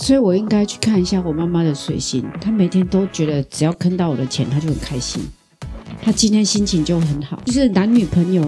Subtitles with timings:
[0.00, 2.24] 所以我应该去看一下我妈妈的水星。
[2.40, 5.22] 她每天都觉得只要坑到我的钱，她就很开心。
[6.02, 7.40] 她今天心情就很好。
[7.44, 8.42] 就是男女朋友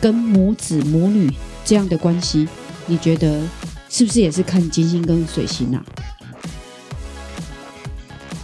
[0.00, 1.30] 跟母子母女
[1.64, 2.48] 这样的关系，
[2.86, 3.40] 你觉得
[3.88, 5.84] 是不是也是看金星跟水星啊？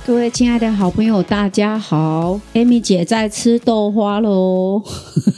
[0.07, 4.80] 各位亲爱的好朋友，大家好，Amy 姐在吃豆花喽。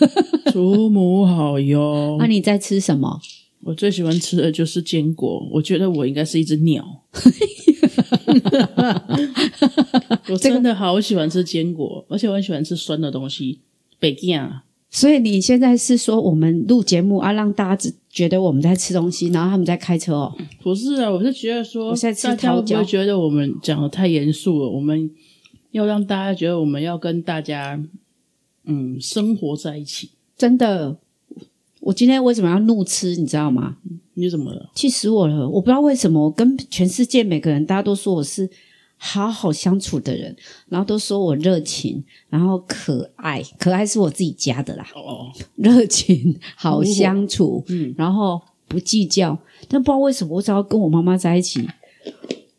[0.53, 2.17] 祖母好哟！
[2.19, 3.21] 那、你在吃什么？
[3.67, 7.03] 我最喜欢吃的就是坚果，我觉得我应该是一只鸟。
[10.29, 13.59] 我真的好喜欢吃坚果，而且我很喜欢吃酸的东西。
[13.99, 20.33] 北京啊，所以你现在是说我们录节目啊，让大家只觉得我们在吃东西，然后他们在开车哦？
[20.63, 24.69] 不是啊，我是觉得说，我现在吃大家会不会觉得我们讲的太严肃了？
[24.69, 25.11] 我们
[25.73, 27.83] 要让大家觉得我们要跟大家
[28.65, 30.11] 嗯生活在一起。
[30.37, 30.99] 真的，
[31.87, 33.15] 我今天为什么要怒吃？
[33.15, 33.77] 你知道吗？
[34.15, 34.71] 你怎么了？
[34.75, 35.49] 气死我了！
[35.49, 38.51] 我不知道为什么，我跟全世界每个人，大家都说我是
[38.97, 40.35] 好好相处的人，
[40.69, 44.85] 然后都说我热情，然后可爱，可爱是我自己加的啦。
[44.97, 49.39] 哦，热情，好相处，嗯，然后不计较。
[49.69, 51.65] 但不知道为什么，我只要跟我妈妈在一起，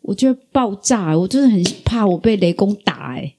[0.04, 1.18] 我就会爆炸。
[1.18, 3.36] 我真的很怕我被雷公打、哎，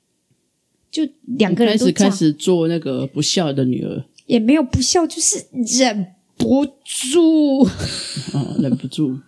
[0.90, 1.02] 就
[1.38, 7.64] 两个人开始开始做那个不孝的女儿，也没有不笑，就是忍不住。
[7.64, 9.18] 啊、 忍不住。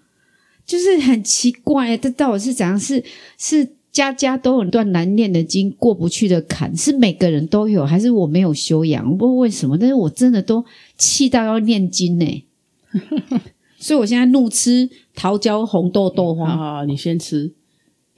[0.64, 2.78] 就是很奇怪，这到底是怎样？
[2.78, 3.02] 是
[3.36, 9.04] 是家家都有段难念的经，过不去的坎，是每个人都有，还是我没有修养？
[9.10, 10.64] 我不知道为什么，但是我真的都
[10.96, 12.44] 气到要念经呢。
[13.80, 16.50] 所以我现在怒吃桃胶红豆豆花。
[16.50, 17.52] 好好好，你先吃。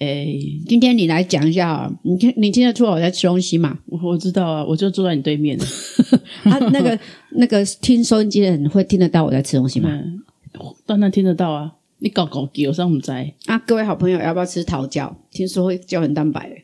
[0.02, 0.26] 哎，
[0.66, 3.78] 今天你来讲一下啊，你听你听得出来我在吃东西吗？
[3.86, 5.56] 我我知道啊，我就坐在你对面。
[6.42, 6.98] 啊，那个
[7.30, 9.88] 那个听收音机的人会听得到我在吃东西吗？
[9.92, 10.20] 嗯，
[10.84, 11.74] 当然听得到啊。
[12.00, 13.32] 你搞搞给我上唔在？
[13.46, 15.16] 啊，各位好朋友，要不要吃桃胶？
[15.30, 16.56] 听说会胶原蛋白的，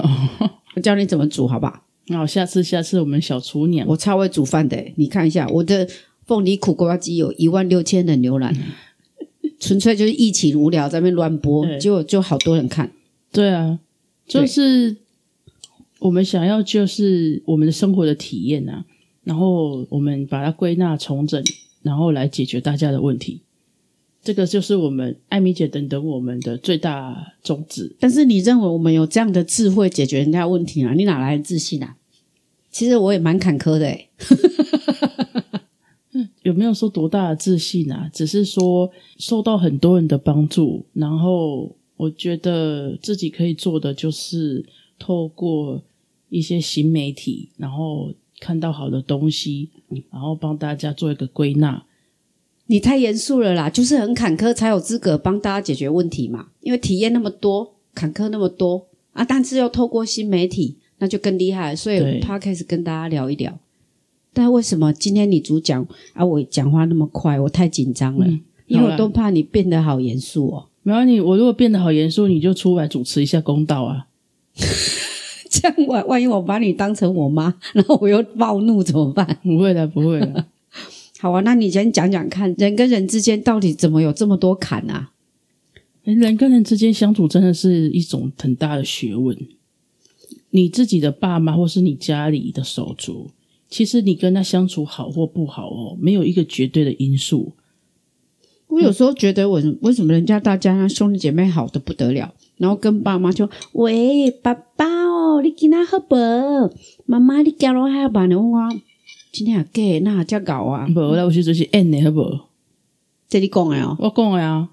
[0.74, 1.82] 我教你怎么煮，好不好？
[2.08, 5.86] 好，下次下次我们小厨娘，我超会煮饭的，你看一下我的
[6.24, 8.56] 凤梨苦瓜鸡有一万六千人浏览，
[9.60, 12.90] 纯粹就是疫情无聊在那边乱播，对结果就好多人看。
[13.30, 13.78] 对啊，
[14.26, 14.96] 就是
[16.00, 18.84] 我们想要就是我们的生活的体验啊，
[19.22, 21.40] 然后我们把它归纳重整，
[21.82, 23.42] 然后来解决大家的问题。
[24.22, 27.94] 这个就是我们艾米姐等等我们的最大宗旨。
[28.00, 30.92] 但是你认为我们有这样的智慧解决人家问题啊？
[30.94, 31.96] 你哪来的自信啊？
[32.70, 34.08] 其实我也蛮坎坷的诶
[36.42, 38.10] 有没有说多大的自信啊？
[38.12, 44.64] 只是说受到很多人的帮助，然后我觉得自己可以做的就是
[44.98, 45.82] 透过
[46.28, 49.68] 一些新媒体，然后看到好的东西，
[50.10, 51.84] 然后帮大家做一个归纳。
[52.66, 56.48] 你太严肃了啦，就是很坎坷才有资格帮大家解决问题嘛。
[56.60, 61.74] 因为体验那么多，坎坷那么多啊，但是又透过新媒体，那就更厉害。
[61.74, 63.58] 所以对 p o d c a s 跟大家聊一聊。
[64.32, 70.66] 但为什么今天你主讲啊，我讲话那么快，我太紧张了，嗯因为我都怕你变得好严肃哦。
[70.82, 74.06] 没有你我如果变得好严肃，你就出来主持一下公道啊！
[75.50, 79.26] 这样万万一我把你当成我妈， 然后我又暴怒怎么办？
[79.42, 80.46] 不会的，不会的。
[81.18, 85.10] 好啊，那你先讲讲看，人跟人之间到底怎么有这么多坎啊？
[86.04, 89.36] 人跟人之间相处真的是一种很大的学问。
[90.50, 93.30] 你自己的爸妈或是你家里的手足，
[93.70, 97.54] 其实你跟他相处好或不好哦，没有一个绝对的因素。
[98.66, 106.14] 我有时候觉得我为什么人家大家兄弟姐妹好的不得了，然后跟爸妈就喂爸爸哦，你今仔好不？
[107.06, 108.68] 妈妈你交落海办的我
[109.32, 110.86] 今天也假那才搞啊？
[110.88, 112.40] 无啦，我时就是演的，好无？
[113.28, 114.68] 这你讲的哦，我讲的啊，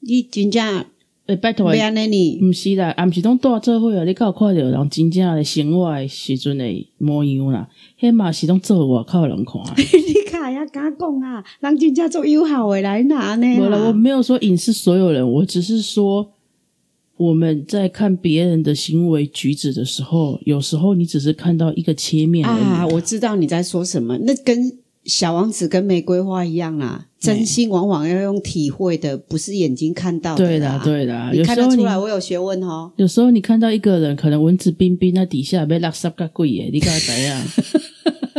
[0.00, 0.86] 你真正
[1.28, 6.64] 诶、拜托不，安尼你毋是啦，啊，毋是拢住做伙啊，你敢有看到人真正的生活的时阵的
[6.96, 7.68] 模样啦？
[8.00, 9.60] 迄嘛是拢做外口的人看。
[9.76, 16.30] 你看呀，敢讲啊，人真正做友好的来拿呢没了，我没有说影视所有人，我只是说
[17.18, 22.48] 我们在看别人的行为举止的时候，有时候你只是看到一个切面。
[22.48, 27.06] 啊，我知道你在说什么，那跟小王子跟玫瑰花一样啦。
[27.18, 30.80] 真心往往要用体会的，不是眼睛看到的对的，。
[30.84, 32.92] 对的，你有时候你看得出来我有学问哦。
[32.94, 37.42] 有时候你看到一个人可能文质彬彬，那底下被垃圾个贵耶，你该怎样？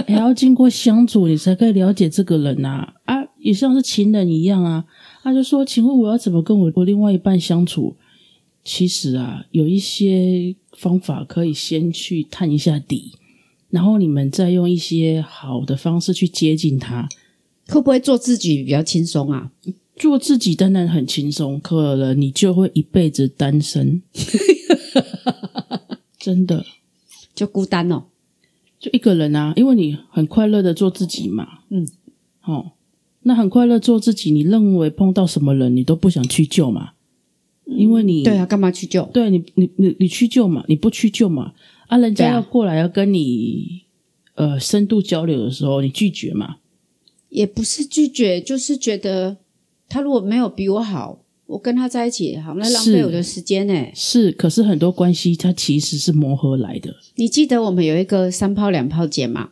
[0.08, 3.16] 还 要经过相处，你才可以了解这个人呐、啊。
[3.40, 4.86] 也像是情人一样啊。
[5.24, 7.96] 他就说：“请问我要怎么跟我我另外一半相处？”
[8.64, 13.14] 其实啊，有一些方法可以先去探一下底，
[13.70, 17.08] 然后你们再用一些好的方式去接近他。
[17.68, 19.52] 会不会做自己比较轻松啊？
[19.96, 24.02] 做自己当然很轻松，可能你就会一辈子单身，
[26.18, 26.66] 真的
[27.36, 28.06] 就孤单哦。
[28.80, 31.86] 就一个人啊，因为你很快乐的做自己嘛，嗯，
[32.44, 32.72] 哦，
[33.24, 36.92] 那很快乐做自己，你认为碰到什么人你都不想去救嘛，
[37.66, 39.04] 因为你对啊，干嘛去救？
[39.14, 41.54] 对你你你你去救嘛，你不去救嘛，
[41.90, 43.82] 啊，人家要过来要跟你
[44.36, 46.58] 呃深度交流的时候，你拒绝嘛，
[47.30, 49.38] 也不是拒绝，就是觉得
[49.88, 53.74] 他如果没有比我好，我跟他在一起也好，那浪费我的时间呢。
[53.96, 59.50] 是，可是很多关系它其实是磨合来的，你记得我们有一个三炮两炮姐吗？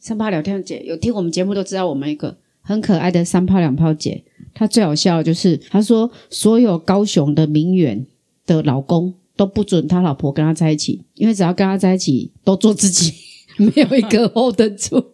[0.00, 8.04] 三炮聊天姐有听我们节目都知道，我们一个很可爱的三炮两炮姐，她最好笑的就是她说，所有高雄的名媛
[8.44, 13.12] 的老公都不准他老婆跟他在一起，因为只要跟他在一起都做自己，
[13.56, 15.04] 没有一个 hold 得住。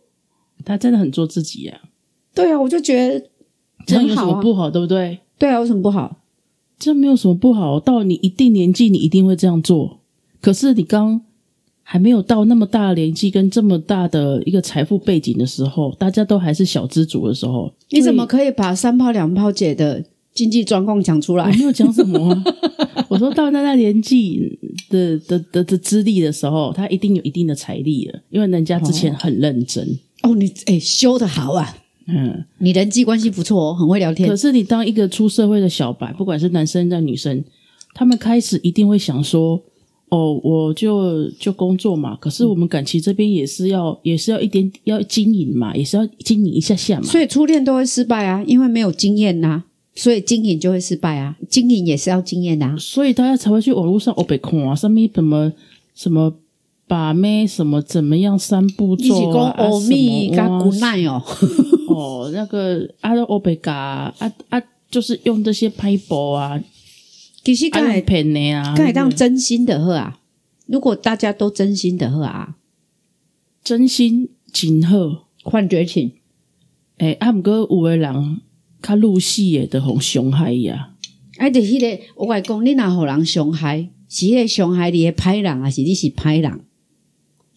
[0.64, 1.80] 他真的很做自己呀、
[2.34, 3.26] 对啊，我就觉得
[3.86, 5.20] 这样有什很好不好，对不对？
[5.38, 6.18] 对啊，有什么不好？
[6.78, 10.00] 这没有什么不好，到你一定年纪，你一定会这样做。
[10.40, 11.20] 可是你刚
[11.82, 20.04] 还没有到那么大的年纪，跟这么大的一个财富背景的时候，大家都还是小资族的时候，你怎么可以把三炮两炮姐的
[20.38, 21.44] 经济状况讲出来？
[21.50, 22.44] 我没有讲什么、啊？
[23.10, 24.56] 我说到那那年纪
[24.88, 29.98] 的的的的资历的时候，他一定有一定的财力了，因为人家之前很认真。
[30.22, 31.76] 哦，你哎修的好啊，
[32.06, 34.36] 嗯，你人际关系不错哦，很会聊天可。
[34.36, 37.42] 是你当一个出社会的小白，不管是男生在女生，
[37.94, 39.60] 他们开始一定会想说
[40.10, 47.06] ：“哦，我就就工作嘛。”可是我们感情这边也是要，也是要一点要经营嘛，也是要经营一下下嘛。
[47.06, 49.64] 所以初恋都会失败啊，因为没有经验呐、
[49.98, 51.36] 所以经营就会失败啊。
[51.48, 52.76] 经营也是要经验的、啊。
[52.78, 55.52] 所以大家才会去网络上哦被看啊，上面什么
[55.94, 56.32] 什么
[56.86, 61.22] 把妹什么怎么样三步骤讲啊，啊欧米跟什么古奈哦，
[61.90, 66.64] 哦，那个啊欧北嘎啊啊，就是用这些拍博啊，啊
[67.44, 70.20] 其实刚才骗的啊，刚才当真心的喝啊。
[70.66, 72.56] 如果大家都真心的喝啊，
[73.64, 75.24] 真心真好。
[75.44, 76.12] 换绝情。
[76.98, 78.40] 诶、啊，毋过有诶人
[78.82, 80.90] 较入戏诶，就互伤害呀。
[81.38, 86.60] 啊，就是迄、个，我甲你讲，你若互人伤害，是迄个伤害你的歹人，还是你是歹人？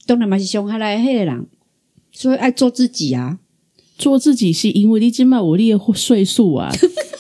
[0.06, 1.48] 当然嘛是伤害来的迄个人，
[2.12, 3.40] 所以爱做自己啊。
[3.98, 6.72] 做自己是因为你即摆有你诶岁数啊，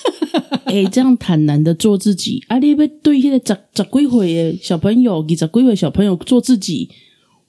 [0.65, 2.57] 会、这样坦然的做自己啊！
[2.57, 6.89] 你要对迄个十十几岁诶小朋友、二十几岁小朋友做自己，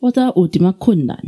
[0.01, 1.19] 我知道有点仔困难，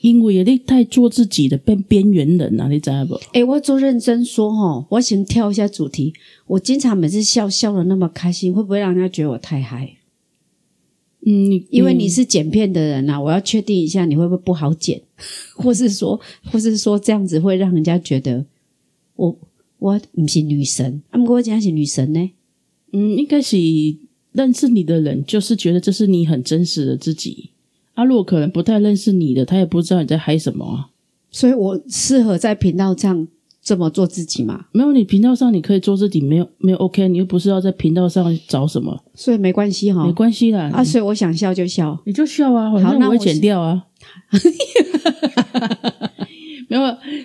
[0.00, 3.14] 因为你太做自己的变边缘人啊，你知道不？
[3.32, 6.14] 诶、我做认真说哦，我先跳一下主题。
[6.46, 9.96] 我经常每次笑笑的那么开心，会不会让人家觉得我太嗨？
[11.26, 15.02] 嗯，因为你是剪片的人呐、啊，我要确定一下你会不会不好剪，
[15.54, 16.18] 或是说，
[16.50, 18.46] 或是说这样子会让人家觉得
[19.16, 19.38] 我
[19.78, 22.30] 我不是女神，啊，不过我讲是女神呢。
[22.92, 23.58] 嗯，应该是
[24.32, 27.50] 认识你的人，就是觉得这是你很真实的自己。
[28.00, 30.88] 啊，如果可能不太认识你的，他也不知道你在嗨什么啊。
[31.30, 33.28] 所以我适合在频道这样
[33.62, 40.12] 这么做自己吗，没有，你频道上你可以做自己，没有没有 OK，你又不是要在频道上找什么，所以没关系哈没。
[40.12, 41.98] 关系啦，啊，所以我想笑就笑。
[42.06, 43.84] 你就笑啊，我会剪是掉啊。
[46.68, 46.82] 没有，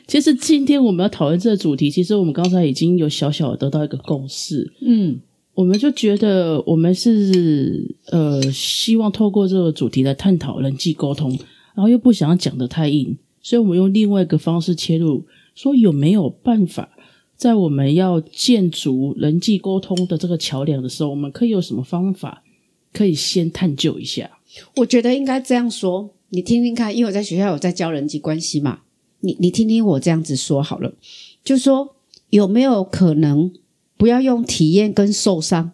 [0.07, 5.19] 其实今天我们要讨论这个主题，其实我们刚才已经有小小的得到一个共识，嗯，
[5.55, 11.31] 我们就觉得我们是呃希望透过这个主题来探讨人际沟通，
[11.73, 16.89] 然后又不想要讲的太硬，所以我们用另外一个方式切入，说有没有办法，
[17.37, 22.43] 在我们要建筑人际沟通的这个桥梁的时候，我们可以有什么方法
[22.91, 24.29] 可以先探究一下？
[24.75, 28.81] 我觉得应该这样说，你听听看，因为我在学校有在教人际关系嘛，
[29.21, 30.93] 你你听听我这样子说好了，
[31.45, 31.95] 就说
[32.29, 33.53] 有没有可能
[33.97, 35.71] 不要用体验跟受伤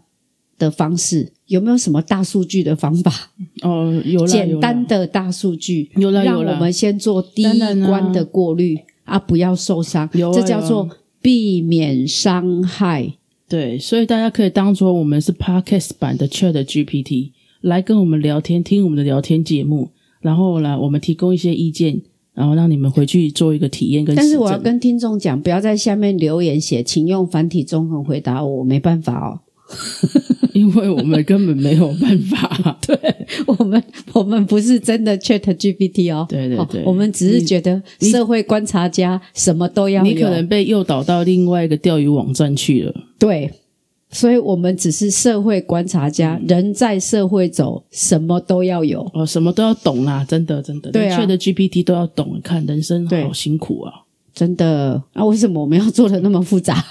[0.57, 3.31] 的方式，有没有什么大数据的方法？
[3.63, 10.89] 哦，有啦，简单的大数据，有啦有啦让我们先做第一关的过滤啊不要受伤，有啊这叫做
[11.21, 13.13] 避免伤害。
[13.49, 19.89] 对，所以大家可以当做我们是 Podcast 版的 Chat GPT 来跟我们聊天，听我们的聊天节目，
[20.21, 22.01] 然后呢，我们提供一些意见，
[22.33, 29.39] 然后让你们回去做一个体验跟但是我要跟听众讲，不要在下面留言写，请用繁体中文回答我，我没办法哦。
[30.53, 32.77] 因为我们根本没有办法。
[32.85, 32.97] 对
[33.45, 42.93] 我们我们不是真的 Chat GPT 哦，哦对对对我们只是觉得社会观察家什么都要有，你可能被诱导到另外一个钓鱼网站去了。
[43.17, 43.49] 对，
[44.11, 49.09] 所以我们只是社会观察家，嗯人在社会走，什么都要有。
[49.13, 52.39] 哦，什么都要懂啦，真的真的，对啊的 GPT 都要懂。
[52.43, 53.93] 看人生好辛苦啊！
[54.33, 56.83] 真的啊，为什么我们要做的那么复杂？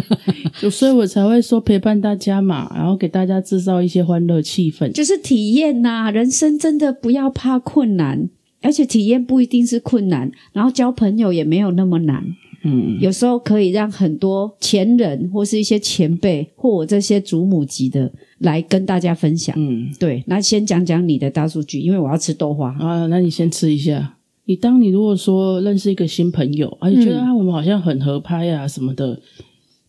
[0.70, 4.90] 所以我才会说陪伴大家嘛，然后给大家制造一些欢乐气氛。
[4.92, 8.28] 就是体验呐、人生真的不要怕困难，
[8.62, 12.24] 而且体验不一定是困难，然后交朋友也没有那么难。
[12.64, 19.54] 嗯，有时候可以让很多前人或是一些前辈或我这些祖母级的来跟大家分享。
[19.58, 22.70] 嗯对，那先讲讲你的大数据，因为我要吃豆花。
[22.80, 24.16] 啊，那你先吃一下。
[24.46, 29.20] 你当你如果说认识一个新朋友，啊，你觉得嗯啊我们好像很合拍啊什么的，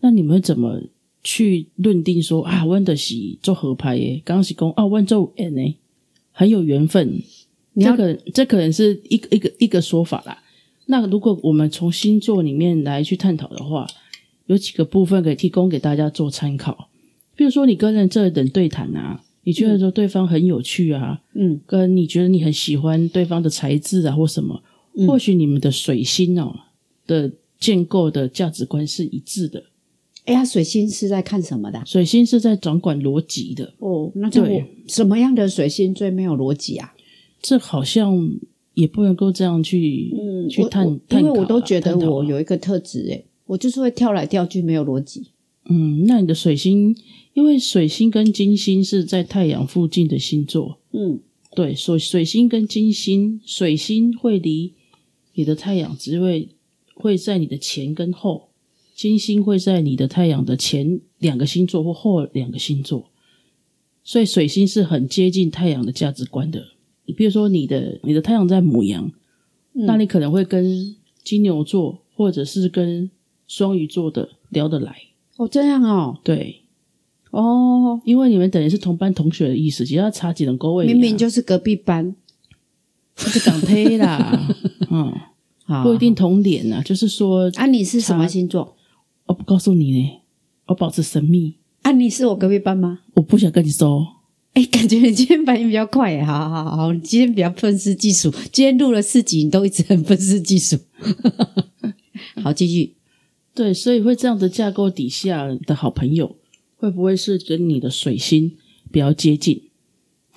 [0.02, 0.82] 那你们怎么
[1.24, 4.22] 去论定说啊，温的是做合拍耶？
[4.24, 5.76] 刚刚是讲啊，温做 N 呢，
[6.32, 7.22] 很有缘分。
[7.74, 10.38] 你要这个这可能是一个一个一个说法啦。
[10.88, 13.88] 那如果我们从星座里面来去探讨的话，
[14.46, 16.90] 有几个部分可以提供给大家做参考。
[17.36, 24.64] 比如说，你跟人这等对谈啊，你觉得说对方很有趣啊，嗯跟你觉得你很喜欢对方的才智啊或什么，
[24.96, 26.56] 嗯或许你们的水星哦
[27.08, 29.64] 的建构的价值观是一致的。
[30.26, 36.94] 哎呀，水星是在看什么的啊、水星是在掌管逻辑的，哦，那这对我什么样的水星最没有逻辑啊？
[37.42, 38.28] 这好像
[38.74, 40.10] 也不能够这样去、
[40.46, 45.32] 嗯，去探因为我都觉得我有一个特质，诶，我就是会跳来跳去，没有逻辑。
[45.68, 46.96] 嗯，那你的水星，
[47.34, 51.20] 因为水星跟金星是在太阳附近的星座，嗯，
[51.56, 54.74] 对，所以水星跟金星，水星会离
[55.34, 56.50] 你的太阳只会
[56.94, 58.50] 会在你的前跟后，
[58.94, 63.10] 金星会在你的太阳的前两个星座或后两个星座，
[64.04, 66.64] 所以水星是很接近太阳的价值观的。
[67.08, 69.12] 你比如说你的你的太阳在母羊，
[69.76, 69.86] 嗯。
[69.86, 73.10] 那你可能会跟金牛座或者是跟
[73.48, 74.96] 双鱼座的聊得来，
[75.38, 76.62] 哦，这样哦，对，
[77.32, 82.16] 哦，因为你们等于是同班同学的意思，只要差几人高位，明明就是隔壁班，
[83.16, 84.48] 就港推啦，
[84.90, 85.14] 嗯，
[85.66, 85.84] 好。
[85.84, 88.76] 不一定同脸呐、就是说，啊，你是什么星座？
[89.26, 90.22] 我不告诉你呢，
[90.68, 93.02] 我保持神秘，啊，你是我隔壁班吗？
[93.16, 94.15] 我不想跟你说。
[94.56, 100.78] 哎，感觉你今天反应比较快耶，好好好好，你今天比较愤世嫉俗，今天录了四集，你都一直很愤世嫉俗。
[102.42, 102.94] 好，继续。
[103.54, 106.38] 对，所以会这样的架构底下的好朋友，
[106.78, 108.54] 会不会是跟你的水星
[108.92, 109.62] 比较接近？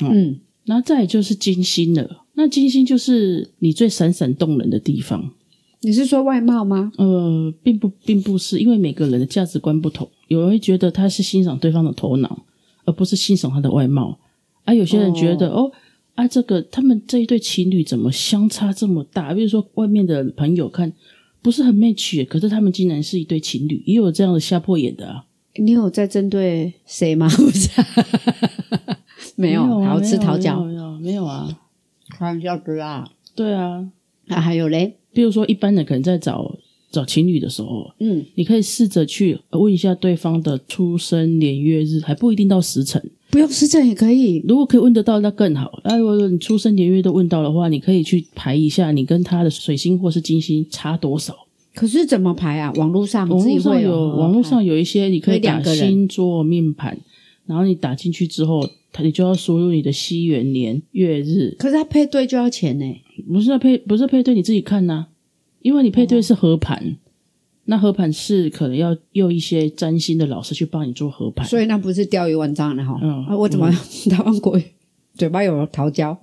[0.00, 5.32] 嗯，然后再就是金星了，那金星就是你最闪闪动人的地方。
[5.82, 6.90] 你是说外貌吗？
[6.96, 12.44] 呃，并不，并不是，因为每个人的价值观不同，有人会觉得他是欣赏对方的头脑，
[12.88, 14.18] 而不是欣赏他的外貌。
[14.64, 15.70] 啊，有些人觉得哦
[16.14, 19.32] 啊，这个他们这一对情侣怎么相差这么大？
[19.34, 20.92] 比如说外面的朋友看
[21.40, 25.24] 不是很 match，可是他们竟然是一对情侣，也有这样的吓破眼的啊。
[25.54, 27.28] 你有在针对谁吗？
[27.36, 27.70] 不是，
[29.36, 31.48] 没有，啊好吃桃没胶，有没有没有啊，
[32.10, 33.10] 开玩笑的啦。
[33.34, 33.88] 对啊，
[34.28, 36.56] 啊，还有嘞，比如说一般人可能在找
[36.90, 43.02] 找情侣的时候，嗯，你可以试着去问一下对方的出生年月日，还不一定到时辰。
[43.30, 44.42] 不用时辰也可以。
[44.48, 45.80] 如果可以问得到，那更好。
[45.84, 51.36] 那如果你出生年月都问到的话，你可以去排一下你跟他的水星或是金星差多少。
[51.74, 52.72] 可是怎么排啊？
[52.76, 56.98] 网络上网络上有，网络上有有一些你可以打星座命盘，
[57.44, 62.84] 然后你打进去之后，它你就要输入你的西元年月日，可是他配对就要钱呢。
[63.30, 65.06] 不是配不是配对你自己看呐、
[65.60, 66.96] 因为你配对是合盘。
[67.70, 72.98] 那合盘是可能要用一些占星的老师去帮你做合盘，所以那不是钓鱼文章的哈。
[73.02, 73.70] 嗯啊，我怎么
[74.08, 74.64] 台湾国语
[75.12, 76.18] 嘴巴有桃胶？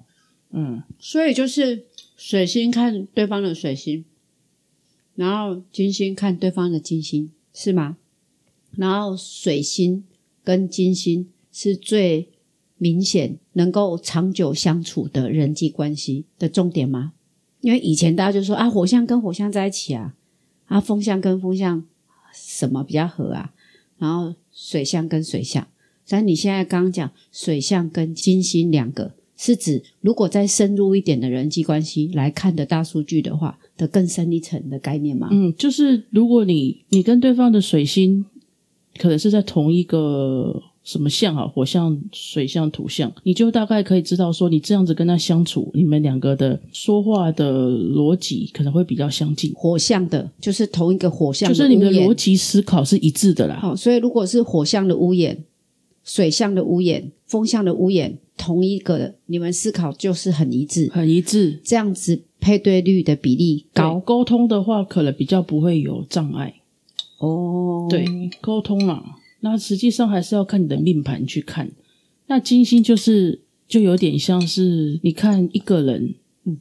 [0.50, 1.86] 嗯，所以就是
[2.18, 4.04] 水星看对方的水星，
[5.14, 7.98] 然后金星看对方的金星，是吗？
[8.76, 10.04] 然后水星
[10.44, 12.30] 跟金星是最
[12.80, 17.14] 明显能够长久相处的人际关系的重点吗？
[17.66, 20.14] 因为以前大家就说啊，火象跟火象在一起啊，
[20.68, 21.84] 啊，风象跟风象
[22.32, 23.54] 什么比较合啊？
[23.98, 25.68] 然后水象跟水象，
[26.08, 35.30] 但你现在刚刚讲水象跟金星两个，是指如果再深入一点的人际关系来看的大数据的话，的更深一层的概念吗？
[35.32, 38.24] 嗯，就是如果你你跟对方的水星
[39.00, 53.58] 可能是在同一个什么象啊，火象、水象、土象，你就大概可以知道说，你这样子跟他相处，你们两个的说话的逻辑可能会比较相近，火象的，就是同一个火象就是你们的逻辑思考是一致的啦。
[53.60, 55.44] 好，所以如果是火象的屋檐、
[56.04, 66.54] 水象的屋檐、风象的屋檐，同一个的，你们思考就是很一致，很一致，这样子配对率的比例高高沟通的话，可能比较不会有障碍。
[67.18, 67.88] 哦。
[67.90, 68.06] 对，
[68.42, 69.04] 沟通啊，
[69.46, 71.72] 那实际上还是要看你的命盘去看。
[72.26, 76.16] 那金星就是就有点像是你看一个人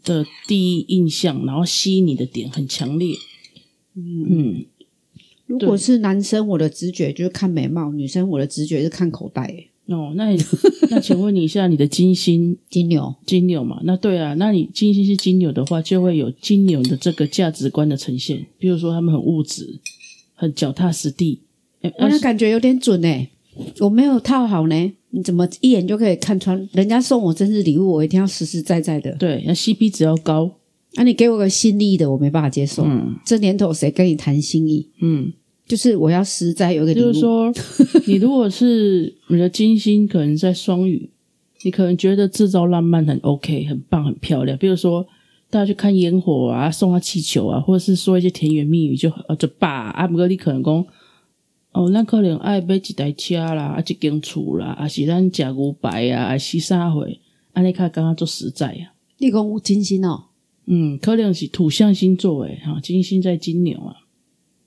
[0.04, 3.16] 的第一印象，然后吸引你的点很强烈，
[3.94, 4.66] 嗯，
[5.46, 9.44] 如果是男生，我的直觉就是看美貌；女生，我的直觉是看口袋。
[9.44, 10.34] 欸哦，那
[10.90, 13.80] 那请问你一下，你的金星 金牛，金牛嘛？
[13.84, 18.46] 那对啊，那你金星是金牛的话，就会有金牛的这个价值观的呈现。
[18.58, 19.80] 比如说，他们很物质，
[20.34, 21.40] 很脚踏实地。
[21.84, 23.28] 诶我那感觉有点准哎，
[23.80, 26.68] 我没有套好呢，你怎么一眼就可以看穿？
[26.72, 29.12] 人家送我生日礼物，我一定要实实在在的。
[29.16, 30.50] 对，那 CP 值要高。
[30.96, 32.84] 啊，你给我个心意的，我没办法接受。
[32.84, 34.88] 嗯这年头谁跟你谈心意？
[35.00, 35.32] 嗯，
[35.66, 37.04] 就是我要实在有一个礼物。
[37.06, 37.52] 就是说，
[38.06, 41.10] 你如果是你的金星可能在双鱼，
[41.64, 44.56] 你可能觉得制造浪漫很 OK，很棒，很漂亮。
[44.56, 45.04] 比如说，
[45.50, 50.06] 大家去看烟火啊，送他气球啊，或者是说一些甜言蜜语就啊就罢啊。
[50.06, 50.86] 不过你可能讲，
[51.74, 57.04] 哦，咱可能爱买一台车啦，啊，一间厝啦，啊是咱食牛排啊，啊是啥货，
[57.52, 58.94] 安尼较感觉做实在啊。
[59.18, 60.26] 你讲有金星哦，
[60.66, 63.96] 嗯，可能是土象星座诶，哈，金星在金牛啊，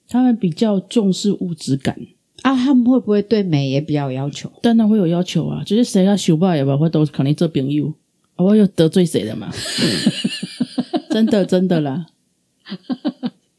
[0.08, 1.98] 他们比较重视物质感。
[2.44, 4.52] 啊，他们会不会对美也比较有要求？
[4.62, 7.88] 当然会有要求啊，就是谁要修吧，也吧，我都肯定做朋友，
[8.36, 9.50] 啊我又得罪谁了嘛？
[11.10, 12.08] 真的真的啦，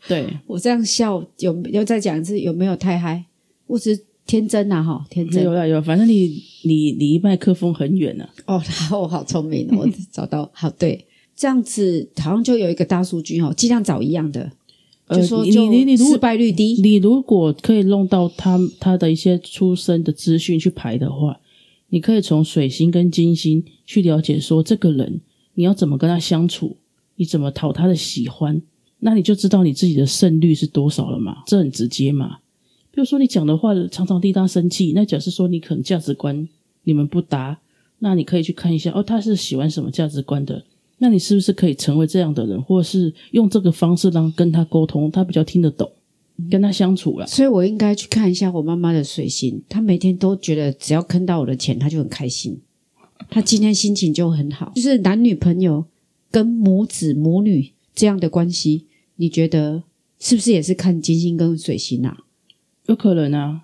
[0.07, 3.25] 对，我这样笑有又再讲一次，有没有太嗨？
[3.69, 5.53] 我只是天真呐、哈，天真有。
[5.53, 11.07] 啊有，反正你你离麦克风很远啊，哦， 我好聪明哦，我找到好对，
[11.37, 14.51] 这样子好像就有一个大数据哦，尽量找一样的，
[15.11, 16.75] 就说就你你如果失败率低。
[16.83, 21.41] 你如果可以弄到他他的一些出生的资讯去排的话，
[21.89, 25.21] 你可以从水星跟金星去了解说这个人
[25.55, 26.77] 你要怎么跟他相处，
[27.17, 28.61] 你怎么讨他的喜欢，
[28.99, 32.39] 那你就知道你自己的胜率是多少了嘛，这很直接嘛。
[32.99, 36.49] 比如说你讲的话常常替他生气，那假设说你可能价值观
[36.83, 37.57] 你们不搭，
[38.01, 40.65] 那你可以去看一下哦，他是喜欢什么价值观的。
[40.97, 45.89] 那你是不是可以成为这样的人，或者是用这个方式让跟他沟通，他比较听得懂，
[46.51, 47.27] 跟他相处了。
[47.29, 52.59] 所以我应该去看一下我妈妈的水星，她每天都觉得只要坑到我的钱，她就很开心，
[53.31, 54.73] 她今天心情就很好。
[54.75, 55.85] 就是男女朋友
[56.33, 59.85] 跟母子母女这样的关系，你觉得
[60.19, 62.25] 是不是也是看金星跟水星啊？
[62.89, 63.63] 有可能啊，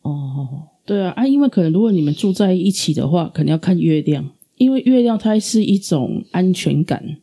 [0.00, 7.18] 哦，对啊，啊，因为可能如果你们住在一起的话，可能要看月亮，因为月亮它是一种安全感，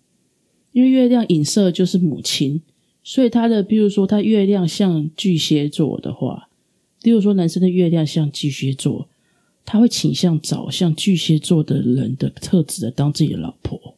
[0.73, 2.61] 因为月亮影射就是母亲，
[3.03, 6.49] 所以他的，比如说他月亮像巨蟹座的话，
[7.01, 9.09] 例如说男生的月亮像巨蟹座，
[9.65, 13.95] 他会倾向找像巨蟹座的人的特质的当自己的老婆，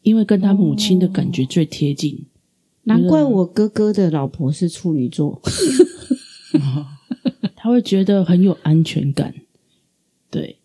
[0.00, 2.24] 因为跟他母亲的感觉最贴近。
[2.84, 5.42] 难怪我哥哥的老婆是处女座。
[7.56, 9.34] 他会觉得很有安全感。
[10.30, 10.56] 对，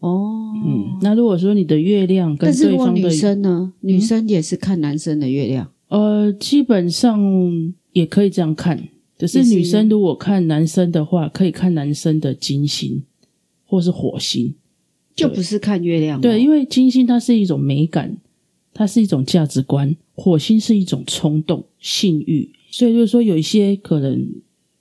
[0.00, 3.72] 哦，嗯，那如果说你的月亮跟但是如果女对方的女生呢？
[3.80, 5.72] 女生也是看男生的月亮。
[5.88, 7.20] 呃，基本上
[7.92, 13.02] 也可以这样看，只是也是女生如果看男生的话，可以看男生的金星
[13.66, 14.54] 或是火星。
[15.14, 18.16] 就不是看月亮、哦，对，因为金星它是一种美感，
[18.72, 22.52] 它是一种价值观；火星是一种冲动、性欲。
[22.70, 24.30] 所以就是说，有一些可能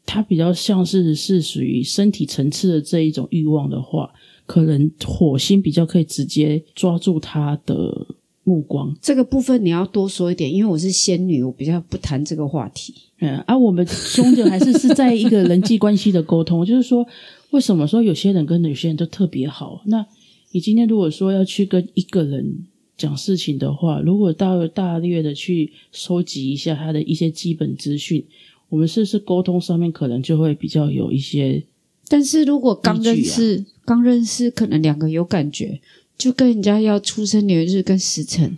[0.07, 4.09] 它比较像是是属于身体层次的这一种欲望的话，
[4.45, 8.07] 可能火星比较可以直接抓住他的
[8.45, 8.95] 目光。
[9.01, 12.93] 这个部分你要多说一点，因为我是仙女，我比较不谈这个话题。
[13.19, 17.05] 嗯，而、我们终究还是是在一个人际关系的沟通，就是说，
[17.49, 19.81] 为什么说有些人跟有些人都特别好？
[19.87, 20.05] 那
[20.53, 22.65] 你今天如果说要去跟一个人
[22.95, 28.23] 讲事情的话，如果大大略的去收集一下他的一些基本资讯，
[28.69, 31.63] 我们是不是沟通上面可能就会比较有一些
[32.09, 35.79] 但是如果刚认依识，刚认识，可能两个有感觉，
[36.17, 38.57] 就跟人家要出生年月日跟时辰，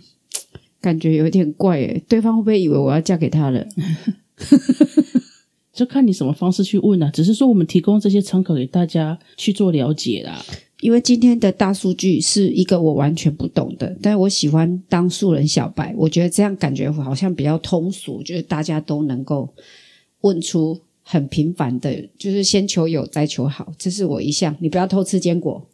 [0.80, 2.02] 感觉有点怪诶。
[2.08, 3.66] 对方会不会以为我要嫁给他了？
[5.72, 7.10] 就看你什么方式去问啊。
[7.12, 10.44] 只是说我们提供这些参考给大家去做了解啦。
[10.80, 19.52] 因为今天的大数据是一个我完全不懂的，但我喜欢当素人小白，我觉得这样感觉好像比较通俗，就是大家都能够
[20.22, 24.54] 问出很平凡的，就是先求有再求好，这是我一项。
[24.60, 25.66] 你不要偷吃坚果，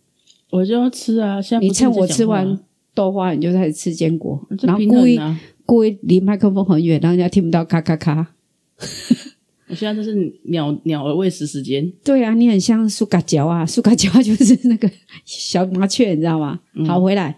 [0.51, 1.43] 我就要吃啊！
[1.43, 2.59] 现在你趁我吃完
[2.95, 5.19] 豆花，你就开始吃坚果，然后故意！
[5.67, 8.35] 故意离麦克风很远，让人家听不到咔咔咔。
[9.69, 11.93] 我现在就是鸟鸟儿喂食时间。
[12.05, 14.89] 对啊，你很像苏嘎角啊，苏嘎角就是那个
[15.25, 16.61] 小麻雀，你知道吗？
[16.87, 17.37] 好，回来。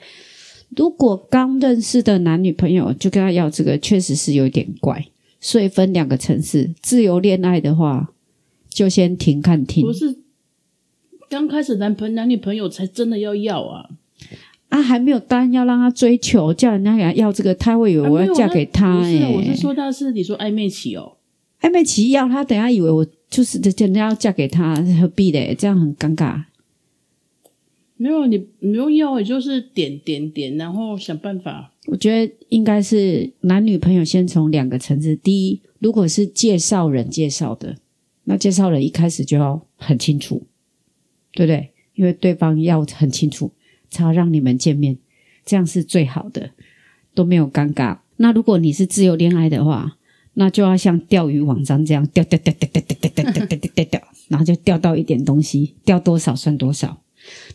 [0.76, 5.02] 如果刚认识的男女朋友就跟他要这个，确实是有点怪。
[5.40, 8.12] 所以分两个层次，自由恋爱的话，
[8.68, 10.18] 就先停看停不是
[11.28, 13.88] 刚开始男朋男女朋友才真的要要啊！
[14.70, 19.48] 啊，还没有答应要让他追求，叫人家给他要这个，他会以为我要嫁给他、啊没有那不是啊，欸。
[19.50, 21.16] 我是说，他是你说暧昧期哦，
[21.60, 25.54] 暧昧期要他，等下以为我就是人家要嫁给他，何必嘞？
[25.56, 26.44] 这样很尴尬。
[27.96, 31.72] 没有，你你不用要，也就是点点点，然后想办法。
[31.88, 35.16] 我觉得应该是男女朋友先从两个层次。
[35.16, 37.78] 第一，如果是介绍人介绍的，
[38.24, 40.42] 那介绍人一开始就要很清楚，
[41.32, 41.70] 对不对？
[41.94, 43.50] 因为对方要很清楚，
[43.88, 44.98] 才要让你们见面，
[45.46, 46.50] 这样是最好的，
[47.14, 48.00] 都没有尴尬。
[48.18, 49.96] 那如果你是自由恋爱的话，
[50.34, 57.02] 那就要像钓鱼网站这样钓钓钓钓钓钓钓钓钓钓钓钓，然后就钓到一点东西，钓多少算多少。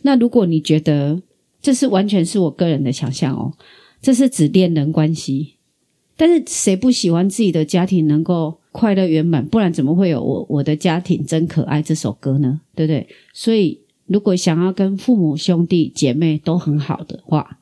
[0.02, 1.22] 那如果你觉得
[1.62, 3.54] 这是完全是我个人的想象哦，
[4.04, 5.54] 这是指恋人关系，
[6.14, 9.46] 但是谁不喜欢自己的家庭能够快乐圆满？
[9.46, 12.60] 不然怎么会有我我的家庭真可爱这首歌呢？
[12.74, 13.08] 对不对？
[13.32, 17.58] 所以如果想要跟父母兄弟姐妹都很好的话，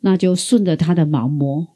[0.00, 1.68] 那就顺着他的毛摸，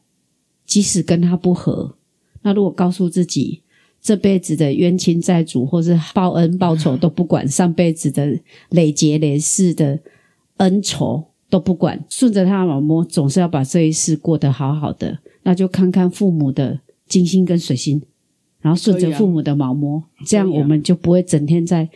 [0.65, 1.97] 即使跟他不和，
[2.41, 3.61] 那如果告诉自己。
[4.03, 10.01] 这辈子的冤亲债主，或是报恩报仇都不管，上辈子的累劫累世的
[10.57, 15.19] 恩仇都不管，顺着他的毛摸，总是要把这一世过得好好的。
[15.43, 18.01] 那就看看父母的金星跟水星，
[18.61, 21.89] 然后顺着父母的毛摸，这样我们就不会整天在。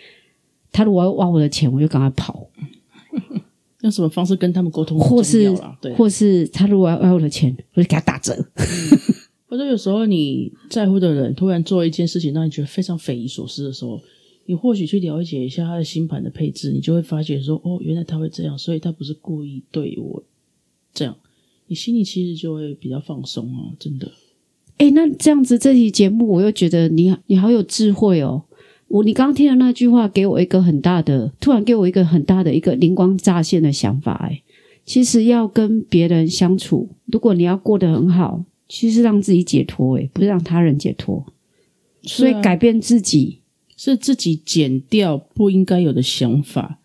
[0.73, 2.49] 他如果要挖我的钱，我就赶快跑。
[3.83, 4.99] 用什么方式跟他们沟通？
[4.99, 5.55] 或是，
[5.97, 8.35] 或是他如果要挖我的钱，我就给他打折。
[9.47, 14.01] 或者有时候你在乎的人突然做一件事情，让你觉得非常匪夷所思的时候，
[14.47, 20.23] 你或许去了解一下他的星盘的配置，你就会发觉说：“哦，原来他会这样，所以他不是故意对我
[20.93, 21.17] 这样。”
[21.67, 24.13] 你心里其实就会比较放松啊，真的。
[24.77, 28.45] 哎，那这样子这期节目，我又觉得你你好有智慧哦。
[28.89, 34.13] 我你刚刚听的那句话，给我一个很大的，突然给我一个很大的一个灵光乍现的想法。
[34.29, 34.43] 哎，
[34.85, 38.45] 其实要跟别人相处，如果你要过得很好。
[38.67, 41.25] 其实让自己解脱，诶，不是让他人解脱。
[42.03, 43.41] 所以改变自己
[43.93, 46.81] 是自己减掉不应该有的想法。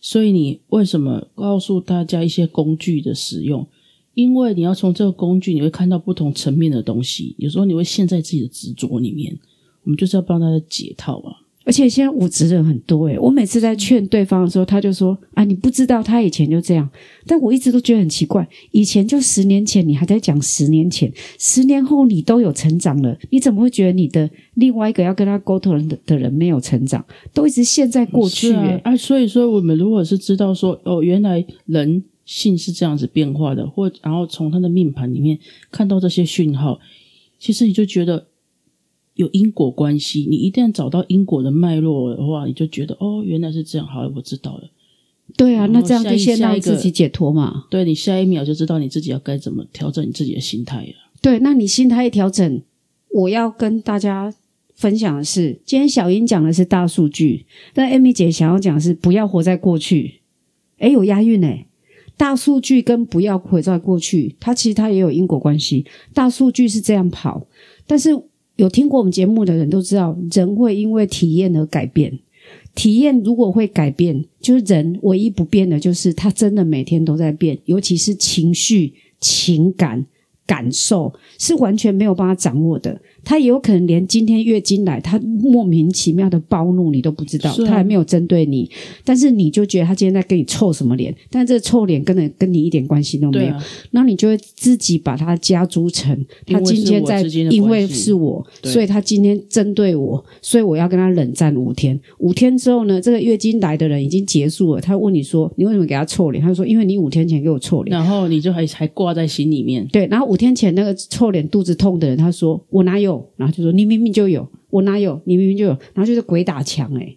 [0.00, 3.66] 所以你为什么告诉大家一些工具的使用？
[4.14, 7.34] 因为你要从这个工具，你会看到不同层面的东西。
[7.38, 9.38] 有时候你会陷在自己的执着里面。
[9.84, 11.41] 我们就是要帮大家解套啊。
[11.64, 16.88] 而且现在无职人很多诶，我每次在劝对方的时候，他就说：“啊，你不知道他以前就这样。”
[17.26, 28.52] 但我一直都觉得很奇怪，以前就十年前，你还在讲十年前，十年后你都有成长了，你怎么会觉得你的另外一个要跟他沟通的的人没有成长，都一直陷在过去？
[28.82, 35.38] 啊，所以说我们如果是知道说，哦，原来人性是这样子变化的，或然后从他的命盘里面
[35.70, 36.80] 看到这些讯号，
[37.38, 38.26] 其实你就觉得。
[39.14, 44.70] 有因果关系，你一旦找到因果的脉络的话，你就觉得哦，原来是这样，好了，我知道了。
[45.36, 47.64] 对啊，那这样就先让自己解脱嘛。
[47.70, 50.94] 对你下一秒就知道你自己要该怎么调整你自己的心态了。
[51.20, 52.62] 对，那你心态一调整，
[53.10, 54.34] 我要跟大家
[54.74, 57.44] 分享的是，今天小英讲的是大数据，
[57.74, 60.20] 但艾米姐想要讲的是不要活在过去。
[60.78, 61.66] 哎，有押韵哎，
[62.16, 65.86] 大数据跟不要活在过去，它其实它也有因果关系。
[66.12, 67.46] 大数据是这样跑，
[67.86, 68.10] 但是。
[68.62, 72.16] 有听过我们节目的人都知道，人会因为体验而改变。
[72.76, 80.06] 体验如果会改变，就是人唯一不变的，就是他真的每天都在变，尤其是情绪、情感、
[80.46, 83.00] 感受是完全没有办法掌握的。
[83.24, 88.70] 他也有可能连今天月经来，他莫名其妙的暴怒，你都不知道，他还没有针对你，
[89.04, 91.14] 但是你就觉得他今天在跟你臭什么脸？
[91.30, 93.54] 但这臭脸跟跟你一点关系都没有，
[93.92, 101.98] 那你就会自己把他加诸成他今天在，因为是我，所以他今天针对我，所以我要跟他冷战五天。
[102.18, 106.42] 五天之后呢，这个月经来的人已经结束了，他问你说你为什么给他臭脸？
[106.42, 109.86] 他说因为你五天前给我臭脸，然后你就还还挂在心里面。
[109.92, 113.11] 对，然后五天前那个臭脸肚子痛的人，他说我哪有？
[113.36, 115.20] 然后就说你明明就有，我哪有？
[115.24, 117.16] 你明明就有，然后就是鬼打墙哎！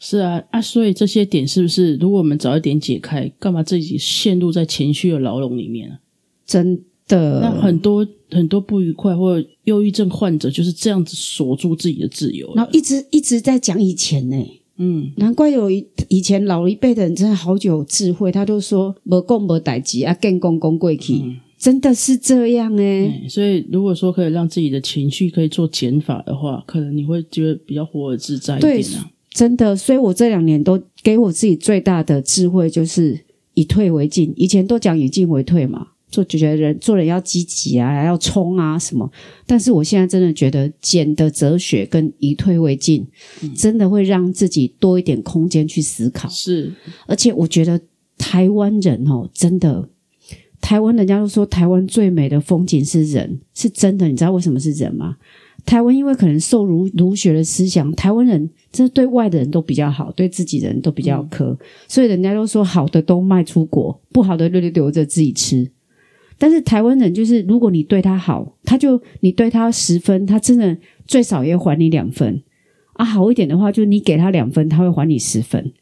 [0.00, 1.96] 是啊啊，所以这些点是不是？
[1.96, 5.98] 如果我们早一点解开，干嘛自己陷入在情绪的牢笼里面啊？
[6.46, 14.36] 真的，那很多很多不愉快或忧郁症患者就是这样子锁住自己的自由，然后一直一直在讲以前呢。
[14.80, 21.24] 嗯，难怪有以以前老一辈的人真的好久智慧，他都说无功无代志啊，更功功贵气。
[21.58, 29.10] 真的是这样哎，所以如果说可以让自己的情绪可以做减法的话，可能你会觉得比较活得自在一点啊。
[29.30, 33.18] 真的，所以我这两年都给我自己最大的智慧就是
[33.54, 34.32] 以退为进。
[34.36, 39.10] 以前都讲以进为退嘛，就觉得人做人要积极啊，要冲啊什么。
[39.44, 43.06] 但是我现在真的觉得减的哲学跟以退为进，
[43.56, 46.28] 真的会让自己多一点空间去思考。
[46.28, 46.72] 是，
[47.06, 47.80] 而且我觉得
[48.16, 49.88] 台湾人哦，真的。
[50.68, 54.06] 台湾人家都说台湾最美的风景是人，是真的。
[54.06, 55.16] 你知道为什么是人吗？
[55.64, 61.56] 台湾因为可能受儒儒学的思想，台湾人这对外的人都比较好，对自己人都比较苛，
[61.88, 65.70] 所以人家都说好的都卖出国，不好的留留留着自己吃。
[66.36, 70.76] 但是台湾人就是，如果你对他好，他就你对他十分，他真的
[71.06, 72.42] 最少也还你两分
[72.92, 73.02] 啊。
[73.02, 75.72] 好一点的话，就是你给他两分，他会还你十分，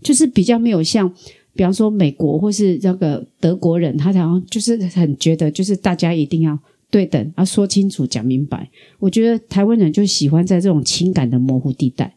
[0.00, 1.12] 就是比较没有像，
[1.60, 6.58] 比方说美国或是那个德国人，他好像就是很觉得，就是大家一定要
[6.90, 8.66] 对等要，说清楚讲明白。
[8.98, 12.14] 我觉得台湾人就喜欢在这种情感的模糊地带，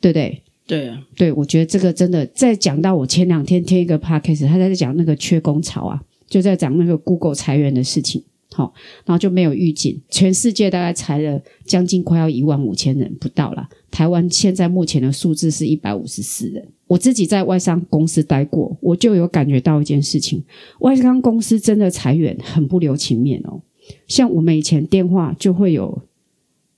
[0.00, 0.42] 对不对？
[0.64, 6.00] 对啊，对，我觉得这个真的在讲到我前两天听一个 podcast，他在讲那个缺工潮啊。
[6.28, 8.72] 就在讲那个 Google 裁员的事情，好，
[9.04, 13.68] 然后就没有预警，全世界大概裁了将近快要一万五千人不到了。
[13.90, 16.66] 台湾现在目前的数字是一百五十四人。
[16.86, 20.42] 我自己在外商公司待过，我就有感觉到一件事情：
[20.80, 23.62] 外商公司真的裁员很不留情面哦。
[24.06, 26.02] 像我们以前电话就会有。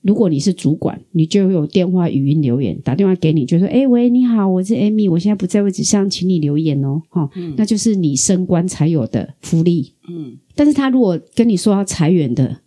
[0.05, 9.95] 如果你是主管，你就有电话语音留言，打电话给你，就说：“哎，喂，你好，我是 Amy，我现在不在位置上，请你留言哦。”哈，那就是你升官才有的福利。
[10.07, 12.59] 嗯，但是他如果跟你说要裁员的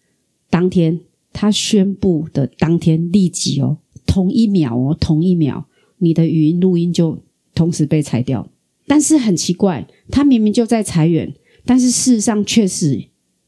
[0.51, 0.99] 当天，
[1.33, 5.67] 他宣布的当天立即哦，同一秒哦，同一秒，
[5.99, 7.21] 你的语音录音就
[7.55, 8.51] 同时被裁掉。
[8.89, 11.33] 但是很奇怪，他明明就在裁员，
[11.65, 13.05] 但是事实上确实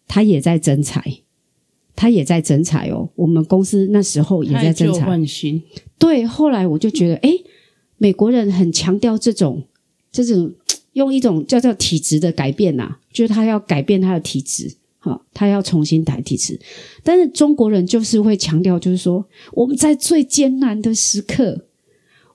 [0.06, 1.02] 他也在增裁。
[2.00, 5.06] 他也在增财哦，我们公司那时候也在增财。
[5.98, 7.30] 对，后来我就觉得，哎，
[7.98, 9.62] 美国人很强调这种，
[10.10, 10.50] 这种
[10.94, 16.58] 用一种叫做体质的改变呐，就是他要改变他的体质，哈，他要重新改体质。
[17.04, 21.66] 但是中国人就是会强调，就是说我们在最艰难的时刻，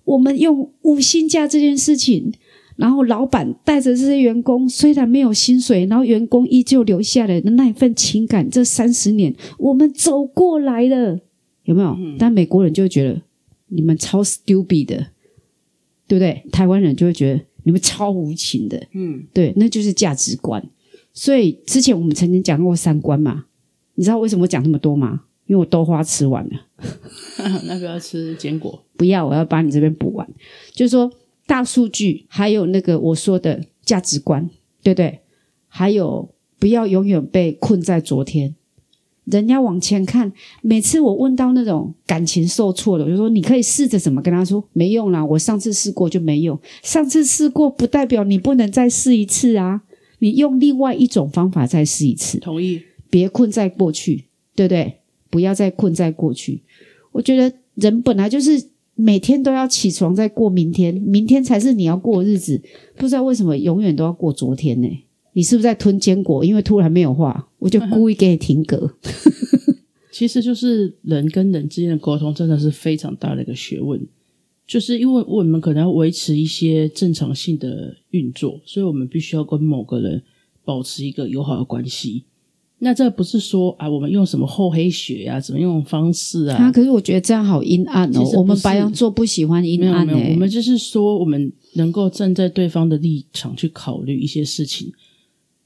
[0.04, 2.32] 我们用五星假这件事情。
[2.76, 11.20] 然后老板带着这些员工，虽然没有薪水，然后员工依旧留下来的那一份情感，这三十年我们走过来了，
[11.64, 11.98] 有没有？
[12.20, 13.22] 但美国人就会觉得
[13.68, 15.08] 你们超 stupid 的，
[16.06, 16.44] 对不对？
[16.52, 20.62] 台湾人就会觉得你们超无情的，嗯，对，那就是价值观。
[21.14, 23.46] 所以之前我们曾经讲过三观嘛，
[23.94, 25.22] 你知道为什么讲那么多吗？
[25.48, 26.60] 因为我豆花吃完了，
[27.68, 30.28] 那个要吃坚果，不要，我要把你这边补完，
[30.74, 31.10] 就是说。
[31.48, 34.50] 大数据，还有那个我说的价值观，
[34.82, 35.20] 对不对？
[35.68, 38.56] 还有不要永远被困在昨天，
[39.26, 40.32] 人要往前看。
[40.62, 46.60] 每次我问到那种感情受挫的，我就说你可以试着怎么跟他说，没用啦，我上次试过就没用。
[46.82, 49.84] 上次试过不代表你不能再试一次啊，
[50.20, 52.40] 你用另外一种方法再试一次。
[52.40, 55.00] 同意，别困在过去，对不对？
[55.30, 56.64] 不要再困在过去。
[57.12, 58.75] 我觉得人本来就是。
[58.96, 62.62] 每天都要起床再过明天，明天才是你要过日子。
[62.96, 64.88] 不知道为什么永远都要过昨天呢？
[65.34, 66.46] 你是不是在吞坚果？
[66.46, 68.96] 因为突然没有话，我就故意给你停格。
[70.14, 74.00] 其实就是人跟人之间的沟通真的是非常大的一个学问，
[74.66, 80.24] 就是因为我们可能要维持一些正常性的运作，所以我们必须要跟某个人
[80.64, 82.24] 保持一个友好的关系。
[82.80, 86.58] 那这不是说啊，我们用什么厚黑学呀，怎么用方式啊？
[86.58, 88.22] 啊，可是我觉得这样好阴暗哦。
[88.36, 90.34] 我们白羊座不喜欢阴暗欸、没有。
[90.34, 94.92] 我们就是说，我们能够站在对方的立场去考虑一些事情，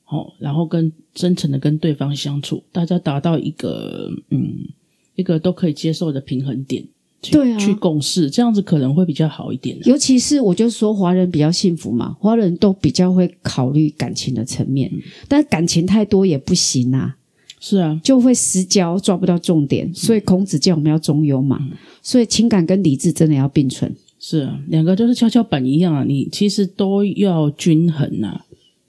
[0.04, 4.68] 好，然后跟真诚的跟对方相处，大家达到一个嗯
[5.16, 6.88] 一个都可以接受的平衡点。
[7.22, 9.78] 对啊，去共事这样子可能会比较好一点。
[9.84, 14.90] 尤其是我就说华人比较幸福嘛，华人都比较会考虑感情的层面，
[15.28, 17.18] 但感情太多也不行啊。
[17.60, 19.94] 是啊，就会失焦，抓不到重点。
[19.94, 21.60] 所以孔子叫我们要中庸嘛。
[22.02, 23.94] 所以情感跟理智真的要并存。
[24.18, 28.40] 是啊，两个就是跷跷板一样啊，你其实都要均衡呐。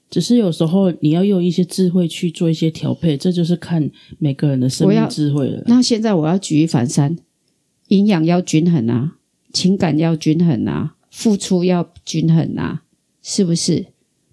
[0.09, 5.61] 只是有时候你要用一些智慧去做一些调配，这就是看每个人的生命智慧了。
[5.67, 7.17] 那现在我要举一反三。
[7.91, 9.15] 营养要均衡啊，
[9.51, 12.83] 情感要均衡啊，付出要均衡啊，
[13.21, 13.87] 是不是？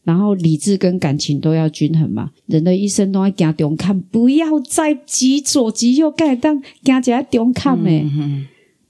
[0.05, 2.31] 然后理智跟感情都要均衡嘛。
[2.47, 8.07] 人的一生都要加中看，不要再急左急右，干当加起来中看诶。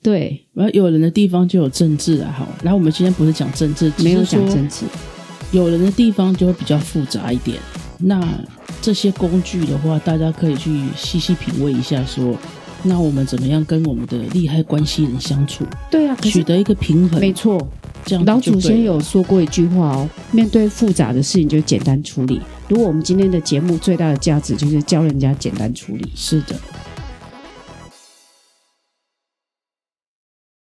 [0.02, 2.46] 对，然后有人的地方就有政治啊，好。
[2.62, 4.84] 然后我们今天不是讲政治，没有讲政治。
[5.50, 7.56] 有人的地方就会比较复杂一点。
[7.98, 8.22] 那
[8.82, 12.36] 这些工具的话，大家可以去细细品味一下，说。
[12.82, 15.64] 那我们怎么样跟我们的利害关系人相处？
[15.90, 17.18] 对啊，取得一个平衡。
[17.20, 17.60] 没错，
[18.04, 22.40] 这样老祖先有说过一句话哦：面对复杂的事情就简单处理。
[22.68, 26.10] 如果我们今天的节目最大的价值就是教人家简单处理。
[26.14, 26.54] 是的。